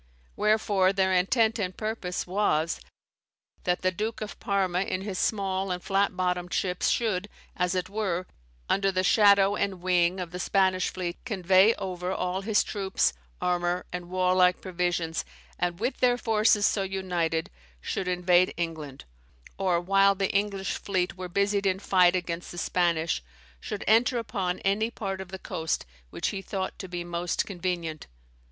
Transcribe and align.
Wherefore 0.35 0.91
their 0.91 1.13
intent 1.13 1.59
and 1.59 1.77
purpose 1.77 2.25
was, 2.25 2.81
that 3.65 3.83
the 3.83 3.91
Duke 3.91 4.19
of 4.19 4.39
Parma, 4.39 4.81
in 4.81 5.01
his 5.01 5.19
small 5.19 5.69
and 5.69 5.79
flat 5.83 6.17
bottomed 6.17 6.51
ships 6.55 6.89
should, 6.89 7.29
as 7.55 7.75
it 7.75 7.87
were, 7.87 8.25
under 8.67 8.91
the 8.91 9.03
shadow 9.03 9.55
and 9.55 9.79
wing 9.79 10.19
of 10.19 10.31
the 10.31 10.39
Spanish 10.39 10.89
fleet, 10.89 11.23
convey 11.23 11.75
over 11.75 12.11
all 12.11 12.41
his 12.41 12.63
troupes, 12.63 13.13
armour, 13.39 13.85
and 13.93 14.09
warlike 14.09 14.59
provisions, 14.59 15.23
and 15.59 15.79
with 15.79 15.99
their 15.99 16.17
forces 16.17 16.65
so 16.65 16.81
united, 16.81 17.51
should 17.79 18.07
invade 18.07 18.55
England; 18.57 19.05
or, 19.59 19.79
while 19.79 20.15
the 20.15 20.31
English 20.31 20.73
fleet 20.77 21.15
were 21.15 21.29
busied 21.29 21.67
in 21.67 21.77
fight 21.77 22.15
against 22.15 22.49
the 22.51 22.57
Spanish, 22.57 23.21
should 23.59 23.83
enter 23.85 24.17
upon 24.17 24.57
any 24.61 24.89
part 24.89 25.21
of 25.21 25.27
the 25.27 25.37
coast 25.37 25.85
which 26.09 26.29
he 26.29 26.41
thought 26.41 26.79
to 26.79 26.87
be 26.87 27.03
most 27.03 27.45
convenient. 27.45 28.07